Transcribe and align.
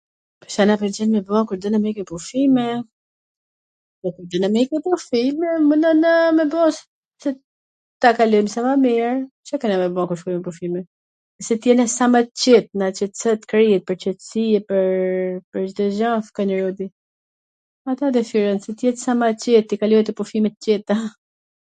Ca 0.53 0.63
na 0.67 0.75
pwlqen 0.81 1.09
me 1.15 1.19
ba 1.27 1.39
kur 1.49 1.57
dona 1.63 1.77
me 1.81 1.89
ik 1.91 1.97
me 2.01 2.03
pushime? 2.11 2.63
Dona 4.35 4.47
me 4.53 4.59
ik 4.65 4.69
me 4.75 4.79
pushime 4.87 5.47
dhe 5.53 5.59
me 5.69 5.75
na 5.81 5.91
na 6.03 6.13
me 6.37 6.43
bo 6.53 6.63
si 7.21 7.29
ta 8.05 8.09
kalojm 8.19 8.47
sa 8.53 8.59
ma 8.67 8.71
mir, 8.85 9.03
e, 9.19 9.23
Ca 9.49 9.55
kena 9.63 9.75
me 9.81 9.87
ba 9.97 10.07
kur 10.11 10.19
shkojm 10.21 10.35
me 10.39 10.47
pushime? 10.47 10.81
Si 11.47 11.53
t 11.59 11.63
jena 11.69 11.85
sa 11.97 12.05
ma 12.13 12.19
t 12.25 12.29
qet, 12.43 12.65
na 12.79 12.87
qetson 13.01 13.39
kryet 13.53 13.83
pwr 13.89 13.97
qetsi 14.05 14.41
e 14.61 14.65
pwr 14.69 14.85
pwr 15.51 15.63
Cdo 15.75 15.85
gja 15.99 16.11
qw 16.25 16.31
ka 16.39 16.43
nevoj 16.47 16.63
robi, 16.69 16.87
ata 17.93 18.05
dwshiron, 18.17 18.61
qw 18.65 18.71
tw 18.73 18.79
jet 18.83 18.97
sa 19.05 19.11
ma 19.21 19.27
qet, 19.45 19.65
t 19.69 19.79
i 19.79 19.85
kaloj 19.85 20.09
pushime 20.21 20.49
t 20.55 20.63
qeta... 20.67 20.95